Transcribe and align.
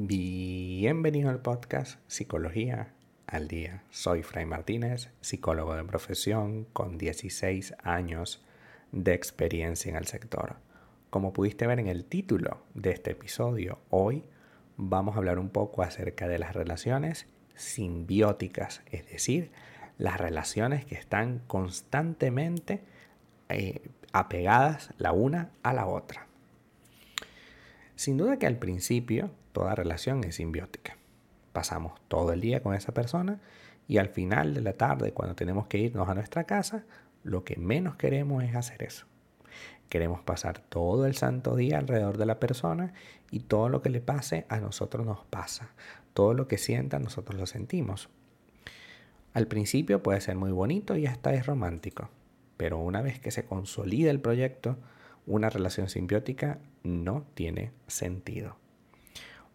Bienvenido 0.00 1.28
al 1.28 1.42
podcast 1.42 1.98
Psicología 2.06 2.94
al 3.26 3.48
Día. 3.48 3.82
Soy 3.90 4.22
Fray 4.22 4.46
Martínez, 4.46 5.10
psicólogo 5.20 5.74
de 5.74 5.82
profesión 5.82 6.66
con 6.72 6.98
16 6.98 7.74
años 7.82 8.40
de 8.92 9.14
experiencia 9.14 9.90
en 9.90 9.96
el 9.96 10.06
sector. 10.06 10.54
Como 11.10 11.32
pudiste 11.32 11.66
ver 11.66 11.80
en 11.80 11.88
el 11.88 12.04
título 12.04 12.62
de 12.74 12.92
este 12.92 13.10
episodio, 13.10 13.80
hoy 13.90 14.22
vamos 14.76 15.16
a 15.16 15.18
hablar 15.18 15.40
un 15.40 15.48
poco 15.48 15.82
acerca 15.82 16.28
de 16.28 16.38
las 16.38 16.54
relaciones 16.54 17.26
simbióticas, 17.56 18.82
es 18.92 19.04
decir, 19.10 19.50
las 19.98 20.18
relaciones 20.18 20.84
que 20.84 20.94
están 20.94 21.40
constantemente 21.48 22.84
eh, 23.48 23.80
apegadas 24.12 24.94
la 24.96 25.10
una 25.10 25.50
a 25.64 25.72
la 25.72 25.88
otra. 25.88 26.28
Sin 27.96 28.16
duda 28.16 28.38
que 28.38 28.46
al 28.46 28.58
principio 28.58 29.32
toda 29.58 29.74
relación 29.74 30.22
es 30.22 30.36
simbiótica. 30.36 30.96
Pasamos 31.52 32.00
todo 32.06 32.32
el 32.32 32.40
día 32.40 32.62
con 32.62 32.76
esa 32.76 32.94
persona 32.94 33.40
y 33.88 33.98
al 33.98 34.08
final 34.08 34.54
de 34.54 34.60
la 34.60 34.74
tarde, 34.74 35.12
cuando 35.12 35.34
tenemos 35.34 35.66
que 35.66 35.78
irnos 35.78 36.08
a 36.08 36.14
nuestra 36.14 36.44
casa, 36.44 36.84
lo 37.24 37.42
que 37.42 37.56
menos 37.56 37.96
queremos 37.96 38.44
es 38.44 38.54
hacer 38.54 38.84
eso. 38.84 39.06
Queremos 39.88 40.20
pasar 40.20 40.60
todo 40.60 41.06
el 41.06 41.16
santo 41.16 41.56
día 41.56 41.78
alrededor 41.78 42.18
de 42.18 42.26
la 42.26 42.38
persona 42.38 42.92
y 43.32 43.40
todo 43.40 43.68
lo 43.68 43.82
que 43.82 43.90
le 43.90 44.00
pase 44.00 44.46
a 44.48 44.60
nosotros 44.60 45.04
nos 45.04 45.24
pasa. 45.24 45.72
Todo 46.14 46.34
lo 46.34 46.46
que 46.46 46.56
sienta 46.56 47.00
nosotros 47.00 47.36
lo 47.36 47.46
sentimos. 47.46 48.10
Al 49.34 49.48
principio 49.48 50.04
puede 50.04 50.20
ser 50.20 50.36
muy 50.36 50.52
bonito 50.52 50.96
y 50.96 51.06
hasta 51.06 51.34
es 51.34 51.46
romántico, 51.46 52.10
pero 52.56 52.78
una 52.78 53.02
vez 53.02 53.18
que 53.18 53.32
se 53.32 53.44
consolida 53.44 54.12
el 54.12 54.20
proyecto, 54.20 54.76
una 55.26 55.50
relación 55.50 55.88
simbiótica 55.88 56.60
no 56.84 57.26
tiene 57.34 57.72
sentido. 57.88 58.56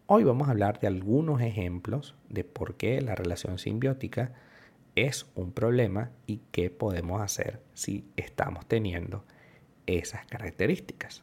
Hoy 0.06 0.22
vamos 0.22 0.48
a 0.48 0.50
hablar 0.50 0.80
de 0.80 0.86
algunos 0.86 1.40
ejemplos 1.40 2.14
de 2.28 2.44
por 2.44 2.76
qué 2.76 3.00
la 3.00 3.14
relación 3.14 3.56
simbiótica 3.56 4.34
es 4.96 5.24
un 5.34 5.50
problema 5.50 6.10
y 6.26 6.42
qué 6.52 6.68
podemos 6.68 7.22
hacer 7.22 7.62
si 7.72 8.06
estamos 8.16 8.66
teniendo 8.66 9.24
esas 9.86 10.26
características. 10.26 11.22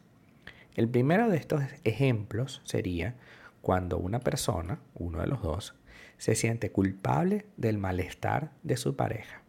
El 0.74 0.88
primero 0.88 1.28
de 1.28 1.36
estos 1.36 1.62
ejemplos 1.84 2.60
sería 2.64 3.14
cuando 3.60 3.98
una 3.98 4.18
persona, 4.18 4.80
uno 4.94 5.20
de 5.20 5.28
los 5.28 5.42
dos, 5.42 5.76
se 6.18 6.34
siente 6.34 6.72
culpable 6.72 7.46
del 7.56 7.78
malestar 7.78 8.50
de 8.64 8.76
su 8.76 8.96
pareja 8.96 9.42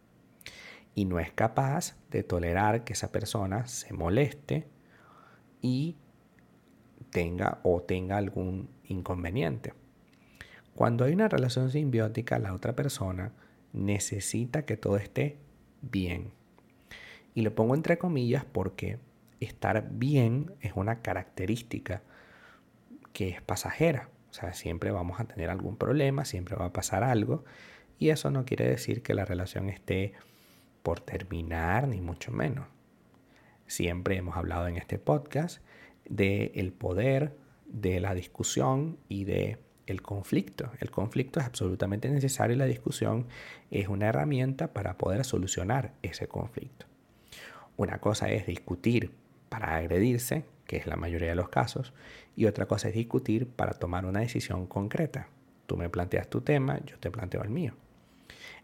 y 0.93 1.05
no 1.05 1.19
es 1.19 1.31
capaz 1.31 1.95
de 2.11 2.21
tolerar 2.21 2.83
que 2.83 2.93
esa 2.93 3.11
persona 3.11 3.65
se 3.65 3.93
moleste 3.93 4.67
y 5.59 5.95
tenga 7.09 7.59
o 7.63 7.81
tenga 7.81 8.17
algún 8.17 8.69
inconveniente. 8.85 9.73
Cuando 10.75 11.05
hay 11.05 11.13
una 11.13 11.27
relación 11.27 11.69
simbiótica, 11.69 12.39
la 12.39 12.53
otra 12.53 12.75
persona 12.75 13.31
necesita 13.73 14.65
que 14.65 14.77
todo 14.77 14.97
esté 14.97 15.37
bien. 15.81 16.31
Y 17.35 17.41
lo 17.41 17.53
pongo 17.53 17.75
entre 17.75 17.97
comillas 17.97 18.45
porque 18.45 18.99
estar 19.39 19.89
bien 19.91 20.53
es 20.61 20.73
una 20.75 21.01
característica 21.01 22.01
que 23.11 23.29
es 23.29 23.41
pasajera. 23.41 24.09
O 24.31 24.33
sea, 24.33 24.53
siempre 24.53 24.91
vamos 24.91 25.19
a 25.19 25.25
tener 25.25 25.49
algún 25.49 25.77
problema, 25.77 26.25
siempre 26.25 26.55
va 26.55 26.65
a 26.65 26.73
pasar 26.73 27.03
algo. 27.03 27.43
Y 27.99 28.09
eso 28.09 28.31
no 28.31 28.45
quiere 28.45 28.67
decir 28.67 29.03
que 29.03 29.13
la 29.13 29.25
relación 29.25 29.69
esté 29.69 30.13
por 30.81 30.99
terminar, 30.99 31.87
ni 31.87 32.01
mucho 32.01 32.31
menos. 32.31 32.67
Siempre 33.67 34.17
hemos 34.17 34.35
hablado 34.35 34.67
en 34.67 34.77
este 34.77 34.97
podcast 34.97 35.63
del 36.09 36.51
el 36.55 36.73
poder 36.73 37.35
de 37.65 37.99
la 37.99 38.13
discusión 38.13 38.97
y 39.09 39.25
de 39.25 39.57
el 39.85 40.01
conflicto. 40.01 40.71
El 40.79 40.91
conflicto 40.91 41.39
es 41.39 41.45
absolutamente 41.45 42.09
necesario 42.09 42.55
y 42.55 42.59
la 42.59 42.65
discusión 42.65 43.27
es 43.71 43.87
una 43.87 44.07
herramienta 44.07 44.73
para 44.73 44.97
poder 44.97 45.25
solucionar 45.25 45.93
ese 46.01 46.27
conflicto. 46.27 46.85
Una 47.75 47.99
cosa 47.99 48.29
es 48.29 48.45
discutir 48.45 49.11
para 49.49 49.75
agredirse, 49.75 50.45
que 50.65 50.77
es 50.77 50.87
la 50.87 50.95
mayoría 50.95 51.29
de 51.29 51.35
los 51.35 51.49
casos, 51.49 51.93
y 52.35 52.45
otra 52.45 52.67
cosa 52.67 52.89
es 52.89 52.95
discutir 52.95 53.47
para 53.47 53.73
tomar 53.73 54.05
una 54.05 54.21
decisión 54.21 54.67
concreta. 54.67 55.27
Tú 55.65 55.77
me 55.77 55.89
planteas 55.89 56.29
tu 56.29 56.41
tema, 56.41 56.79
yo 56.85 56.97
te 56.99 57.11
planteo 57.11 57.43
el 57.43 57.49
mío. 57.49 57.73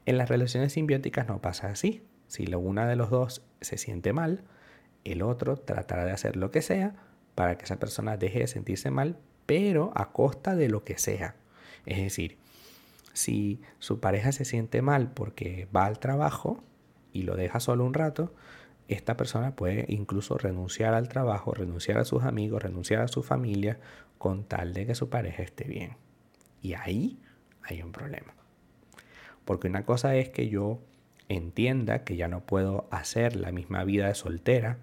En 0.05 0.17
las 0.17 0.29
relaciones 0.29 0.73
simbióticas 0.73 1.27
no 1.27 1.41
pasa 1.41 1.69
así. 1.69 2.03
Si 2.27 2.51
una 2.53 2.87
de 2.87 2.95
los 2.95 3.09
dos 3.09 3.43
se 3.61 3.77
siente 3.77 4.13
mal, 4.13 4.43
el 5.03 5.21
otro 5.21 5.57
tratará 5.57 6.05
de 6.05 6.11
hacer 6.11 6.35
lo 6.35 6.51
que 6.51 6.61
sea 6.61 6.95
para 7.39 7.57
que 7.57 7.63
esa 7.63 7.79
persona 7.79 8.17
deje 8.17 8.39
de 8.39 8.47
sentirse 8.47 8.91
mal, 8.91 9.17
pero 9.45 9.93
a 9.95 10.11
costa 10.11 10.57
de 10.57 10.67
lo 10.67 10.83
que 10.83 10.97
sea. 10.97 11.37
Es 11.85 11.95
decir, 11.95 12.37
si 13.13 13.61
su 13.77 14.01
pareja 14.01 14.33
se 14.33 14.43
siente 14.43 14.81
mal 14.81 15.13
porque 15.13 15.69
va 15.73 15.85
al 15.85 15.99
trabajo 15.99 16.61
y 17.13 17.21
lo 17.21 17.37
deja 17.37 17.61
solo 17.61 17.85
un 17.85 17.93
rato, 17.93 18.35
esta 18.89 19.15
persona 19.15 19.55
puede 19.55 19.85
incluso 19.87 20.37
renunciar 20.37 20.93
al 20.93 21.07
trabajo, 21.07 21.53
renunciar 21.53 21.97
a 21.99 22.03
sus 22.03 22.23
amigos, 22.23 22.61
renunciar 22.61 23.03
a 23.03 23.07
su 23.07 23.23
familia 23.23 23.79
con 24.17 24.43
tal 24.43 24.73
de 24.73 24.85
que 24.85 24.93
su 24.93 25.07
pareja 25.09 25.41
esté 25.41 25.63
bien. 25.63 25.95
Y 26.61 26.73
ahí 26.73 27.21
hay 27.63 27.81
un 27.81 27.93
problema. 27.93 28.33
Porque 29.45 29.69
una 29.69 29.85
cosa 29.85 30.13
es 30.17 30.27
que 30.27 30.49
yo 30.49 30.81
entienda 31.29 32.03
que 32.03 32.17
ya 32.17 32.27
no 32.27 32.45
puedo 32.45 32.89
hacer 32.91 33.37
la 33.37 33.53
misma 33.53 33.85
vida 33.85 34.07
de 34.07 34.15
soltera 34.15 34.79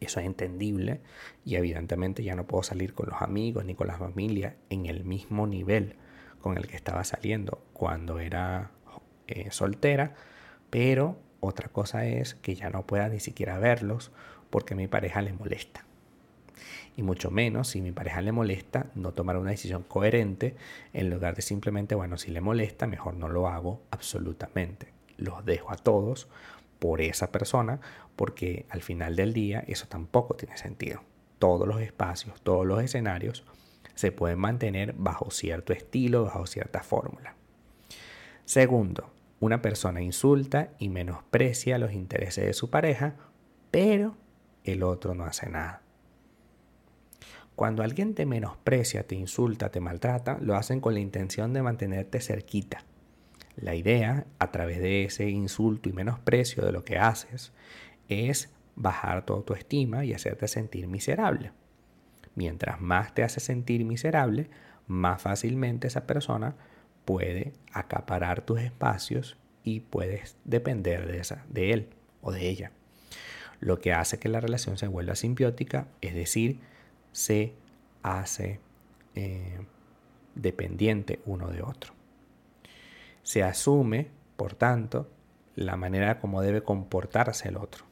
eso 0.00 0.20
es 0.20 0.26
entendible 0.26 1.00
y 1.44 1.56
evidentemente 1.56 2.22
ya 2.22 2.34
no 2.34 2.46
puedo 2.46 2.62
salir 2.62 2.92
con 2.94 3.08
los 3.08 3.22
amigos 3.22 3.64
ni 3.64 3.74
con 3.74 3.86
la 3.86 3.96
familia 3.96 4.56
en 4.70 4.86
el 4.86 5.04
mismo 5.04 5.46
nivel 5.46 5.96
con 6.40 6.56
el 6.56 6.66
que 6.66 6.76
estaba 6.76 7.02
saliendo 7.04 7.62
cuando 7.72 8.20
era 8.20 8.70
eh, 9.26 9.50
soltera, 9.50 10.14
pero 10.70 11.18
otra 11.40 11.68
cosa 11.68 12.06
es 12.06 12.34
que 12.34 12.54
ya 12.54 12.70
no 12.70 12.86
pueda 12.86 13.08
ni 13.08 13.20
siquiera 13.20 13.58
verlos 13.58 14.12
porque 14.50 14.74
mi 14.74 14.86
pareja 14.86 15.22
le 15.22 15.32
molesta. 15.32 15.84
Y 16.96 17.02
mucho 17.02 17.30
menos 17.30 17.68
si 17.68 17.82
mi 17.82 17.92
pareja 17.92 18.22
le 18.22 18.32
molesta, 18.32 18.86
no 18.94 19.12
tomar 19.12 19.36
una 19.36 19.50
decisión 19.50 19.82
coherente 19.82 20.56
en 20.92 21.10
lugar 21.10 21.36
de 21.36 21.42
simplemente, 21.42 21.94
bueno, 21.94 22.16
si 22.16 22.30
le 22.30 22.40
molesta, 22.40 22.86
mejor 22.86 23.14
no 23.14 23.28
lo 23.28 23.48
hago 23.48 23.82
absolutamente. 23.90 24.88
Los 25.18 25.44
dejo 25.44 25.72
a 25.72 25.76
todos 25.76 26.28
por 26.78 27.00
esa 27.00 27.32
persona, 27.32 27.80
porque 28.16 28.66
al 28.70 28.82
final 28.82 29.16
del 29.16 29.32
día 29.32 29.64
eso 29.66 29.86
tampoco 29.88 30.34
tiene 30.34 30.56
sentido. 30.56 31.02
Todos 31.38 31.66
los 31.66 31.80
espacios, 31.80 32.40
todos 32.42 32.66
los 32.66 32.82
escenarios 32.82 33.44
se 33.94 34.12
pueden 34.12 34.38
mantener 34.38 34.94
bajo 34.96 35.30
cierto 35.30 35.72
estilo, 35.72 36.24
bajo 36.24 36.46
cierta 36.46 36.82
fórmula. 36.82 37.34
Segundo, 38.44 39.10
una 39.40 39.60
persona 39.60 40.00
insulta 40.00 40.70
y 40.78 40.88
menosprecia 40.88 41.78
los 41.78 41.92
intereses 41.92 42.46
de 42.46 42.52
su 42.52 42.70
pareja, 42.70 43.16
pero 43.70 44.16
el 44.64 44.82
otro 44.82 45.14
no 45.14 45.24
hace 45.24 45.48
nada. 45.50 45.82
Cuando 47.54 47.82
alguien 47.82 48.14
te 48.14 48.26
menosprecia, 48.26 49.06
te 49.06 49.14
insulta, 49.14 49.70
te 49.70 49.80
maltrata, 49.80 50.38
lo 50.40 50.56
hacen 50.56 50.80
con 50.80 50.92
la 50.92 51.00
intención 51.00 51.54
de 51.54 51.62
mantenerte 51.62 52.20
cerquita, 52.20 52.84
la 53.56 53.74
idea, 53.74 54.26
a 54.38 54.52
través 54.52 54.78
de 54.80 55.04
ese 55.04 55.28
insulto 55.28 55.88
y 55.88 55.92
menosprecio 55.92 56.64
de 56.64 56.72
lo 56.72 56.84
que 56.84 56.98
haces, 56.98 57.52
es 58.08 58.50
bajar 58.76 59.24
tu 59.24 59.32
autoestima 59.32 60.04
y 60.04 60.12
hacerte 60.12 60.46
sentir 60.46 60.86
miserable. 60.86 61.52
Mientras 62.34 62.80
más 62.80 63.14
te 63.14 63.22
hace 63.22 63.40
sentir 63.40 63.84
miserable, 63.84 64.50
más 64.86 65.22
fácilmente 65.22 65.88
esa 65.88 66.06
persona 66.06 66.54
puede 67.06 67.54
acaparar 67.72 68.42
tus 68.42 68.60
espacios 68.60 69.36
y 69.64 69.80
puedes 69.80 70.36
depender 70.44 71.06
de, 71.06 71.18
esa, 71.18 71.44
de 71.48 71.72
él 71.72 71.88
o 72.20 72.32
de 72.32 72.48
ella. 72.48 72.72
Lo 73.58 73.80
que 73.80 73.94
hace 73.94 74.18
que 74.18 74.28
la 74.28 74.40
relación 74.40 74.76
se 74.76 74.86
vuelva 74.86 75.14
simbiótica, 75.14 75.88
es 76.02 76.14
decir, 76.14 76.60
se 77.12 77.54
hace 78.02 78.60
eh, 79.14 79.58
dependiente 80.34 81.20
uno 81.24 81.48
de 81.48 81.62
otro. 81.62 81.95
Se 83.26 83.42
asume, 83.42 84.06
por 84.36 84.54
tanto, 84.54 85.10
la 85.56 85.76
manera 85.76 86.20
como 86.20 86.42
debe 86.42 86.62
comportarse 86.62 87.48
el 87.48 87.56
otro. 87.56 87.84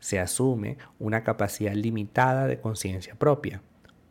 Se 0.00 0.20
asume 0.20 0.78
una 0.98 1.22
capacidad 1.22 1.74
limitada 1.74 2.46
de 2.46 2.58
conciencia 2.58 3.14
propia. 3.14 3.60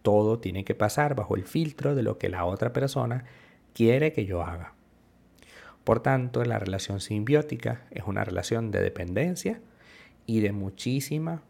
Todo 0.03 0.37
tiene 0.37 0.63
que 0.63 0.75
pasar 0.75 1.15
bajo 1.15 1.35
el 1.35 1.45
filtro 1.45 1.95
de 1.95 2.03
lo 2.03 2.19
que 2.19 2.29
la 2.29 2.45
otra 2.45 2.71
persona 2.71 3.25
quiere 3.73 4.13
que 4.13 4.27
yo 4.27 4.43
haga. 4.43 4.75
Por 5.83 6.01
tanto, 6.03 6.45
la 6.45 6.59
relación 6.59 6.99
simbiótica 6.99 7.87
es 7.89 8.03
una 8.05 8.23
relación 8.23 8.69
de 8.69 8.83
dependencia 8.83 9.59
y 10.27 10.41
de 10.41 10.51
muchísima 10.51 11.41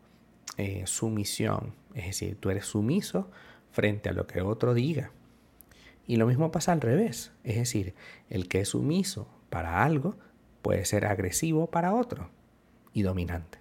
eh, 0.55 0.83
sumisión. 0.85 1.75
Es 1.93 2.05
decir, 2.05 2.37
tú 2.39 2.49
eres 2.49 2.67
sumiso 2.67 3.29
frente 3.69 4.07
a 4.07 4.13
lo 4.13 4.27
que 4.27 4.41
otro 4.41 4.73
diga. 4.73 5.11
Y 6.07 6.17
lo 6.17 6.27
mismo 6.27 6.51
pasa 6.51 6.71
al 6.71 6.81
revés, 6.81 7.31
es 7.43 7.55
decir, 7.55 7.93
el 8.29 8.47
que 8.47 8.61
es 8.61 8.69
sumiso 8.69 9.27
para 9.49 9.83
algo 9.83 10.15
puede 10.61 10.85
ser 10.85 11.05
agresivo 11.05 11.67
para 11.67 11.93
otro 11.93 12.29
y 12.93 13.03
dominante. 13.03 13.59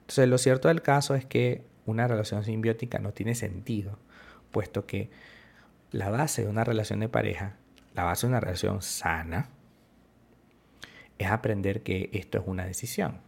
Entonces, 0.00 0.28
lo 0.28 0.38
cierto 0.38 0.68
del 0.68 0.82
caso 0.82 1.14
es 1.14 1.24
que 1.24 1.64
una 1.86 2.06
relación 2.06 2.44
simbiótica 2.44 2.98
no 2.98 3.12
tiene 3.12 3.34
sentido, 3.34 3.98
puesto 4.50 4.86
que 4.86 5.10
La 5.90 6.08
base 6.08 6.42
de 6.42 6.48
una 6.48 6.64
relación 6.64 7.00
de 7.00 7.10
pareja, 7.10 7.56
la 7.94 8.04
base 8.04 8.26
de 8.26 8.30
una 8.30 8.40
relación 8.40 8.80
sana, 8.80 9.50
es 11.18 11.30
aprender 11.30 11.82
que 11.82 12.08
esto 12.14 12.38
es 12.38 12.44
una 12.46 12.64
decisión. 12.64 13.20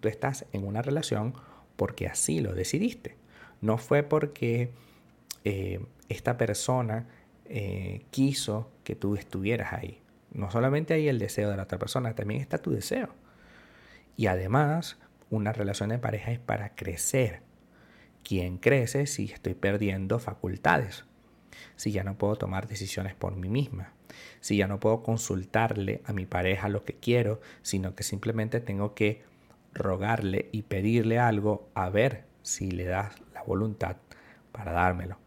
Tú 0.00 0.08
estás 0.08 0.44
en 0.52 0.66
una 0.66 0.82
relación 0.82 1.32
porque 1.76 2.06
así 2.06 2.40
lo 2.40 2.54
decidiste. 2.54 3.16
No 3.62 3.78
fue 3.78 4.02
porque 4.02 4.70
eh, 5.44 5.80
esta 6.10 6.36
persona 6.36 7.06
eh, 7.46 8.04
quiso 8.10 8.70
que 8.84 8.94
tú 8.96 9.14
estuvieras 9.14 9.72
ahí. 9.72 10.02
No 10.32 10.50
solamente 10.50 10.94
hay 10.94 11.08
el 11.08 11.18
deseo 11.18 11.50
de 11.50 11.56
la 11.56 11.62
otra 11.62 11.78
persona, 11.78 12.14
también 12.14 12.40
está 12.40 12.58
tu 12.58 12.72
deseo. 12.72 13.08
Y 14.16 14.26
además, 14.26 14.98
una 15.30 15.52
relación 15.52 15.88
de 15.88 15.98
pareja 15.98 16.32
es 16.32 16.40
para 16.40 16.74
crecer. 16.74 17.42
¿Quién 18.22 18.58
crece 18.58 19.06
si 19.06 19.26
estoy 19.26 19.54
perdiendo 19.54 20.18
facultades? 20.18 21.04
Si 21.76 21.92
ya 21.92 22.04
no 22.04 22.18
puedo 22.18 22.36
tomar 22.36 22.68
decisiones 22.68 23.14
por 23.14 23.36
mí 23.36 23.48
misma. 23.48 23.92
Si 24.40 24.56
ya 24.56 24.66
no 24.66 24.80
puedo 24.80 25.02
consultarle 25.02 26.02
a 26.04 26.12
mi 26.12 26.26
pareja 26.26 26.68
lo 26.68 26.84
que 26.84 26.94
quiero, 26.94 27.40
sino 27.62 27.94
que 27.94 28.02
simplemente 28.02 28.60
tengo 28.60 28.94
que 28.94 29.22
rogarle 29.72 30.48
y 30.52 30.62
pedirle 30.62 31.18
algo 31.20 31.68
a 31.74 31.88
ver 31.88 32.24
si 32.42 32.70
le 32.70 32.84
das 32.84 33.14
la 33.32 33.42
voluntad 33.44 33.96
para 34.52 34.72
dármelo. 34.72 35.18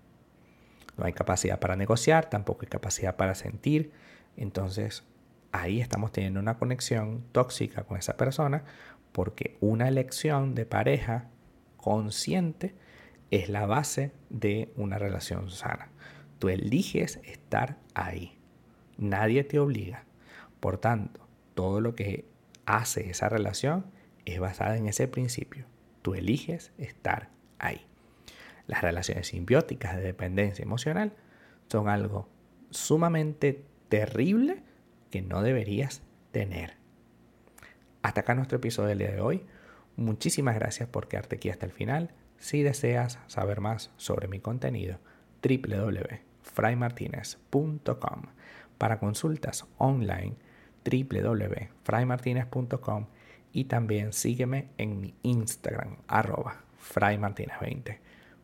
No 0.97 1.05
hay 1.05 1.13
capacidad 1.13 1.59
para 1.59 1.75
negociar, 1.75 2.29
tampoco 2.29 2.61
hay 2.61 2.67
capacidad 2.67 3.15
para 3.15 3.35
sentir. 3.35 3.91
Entonces 4.37 5.03
ahí 5.51 5.81
estamos 5.81 6.11
teniendo 6.11 6.39
una 6.39 6.57
conexión 6.57 7.23
tóxica 7.31 7.83
con 7.83 7.97
esa 7.97 8.17
persona 8.17 8.63
porque 9.11 9.57
una 9.61 9.87
elección 9.87 10.55
de 10.55 10.65
pareja 10.65 11.29
consciente 11.77 12.75
es 13.31 13.49
la 13.49 13.65
base 13.65 14.11
de 14.29 14.71
una 14.75 14.97
relación 14.97 15.49
sana. 15.49 15.89
Tú 16.39 16.49
eliges 16.49 17.19
estar 17.23 17.77
ahí. 17.93 18.37
Nadie 18.97 19.43
te 19.43 19.59
obliga. 19.59 20.05
Por 20.59 20.77
tanto, 20.77 21.27
todo 21.53 21.81
lo 21.81 21.95
que 21.95 22.25
hace 22.65 23.09
esa 23.09 23.29
relación 23.29 23.85
es 24.25 24.39
basada 24.39 24.77
en 24.77 24.87
ese 24.87 25.07
principio. 25.07 25.65
Tú 26.01 26.15
eliges 26.15 26.71
estar 26.77 27.29
ahí. 27.59 27.85
Las 28.67 28.81
relaciones 28.81 29.27
simbióticas 29.27 29.95
de 29.95 30.03
dependencia 30.03 30.63
emocional 30.63 31.13
son 31.67 31.87
algo 31.89 32.29
sumamente 32.69 33.65
terrible 33.89 34.63
que 35.09 35.21
no 35.21 35.41
deberías 35.41 36.03
tener. 36.31 36.75
Hasta 38.01 38.21
acá 38.21 38.35
nuestro 38.35 38.55
episodio 38.57 38.87
del 38.89 38.99
día 38.99 39.11
de 39.11 39.21
hoy. 39.21 39.45
Muchísimas 39.95 40.55
gracias 40.55 40.89
por 40.89 41.07
quedarte 41.07 41.37
aquí 41.37 41.49
hasta 41.49 41.65
el 41.65 41.71
final. 41.71 42.11
Si 42.37 42.61
deseas 42.63 43.19
saber 43.27 43.61
más 43.61 43.91
sobre 43.95 44.27
mi 44.27 44.39
contenido, 44.39 44.99
www.fraymartinez.com. 45.41 48.21
Para 48.77 48.99
consultas 48.99 49.65
online, 49.77 50.35
www.fraymartinez.com 50.83 53.05
y 53.53 53.63
también 53.65 54.13
sígueme 54.13 54.69
en 54.77 54.99
mi 54.99 55.13
Instagram, 55.21 55.97
arroba 56.07 56.63
fraymartinez20. 56.81 57.99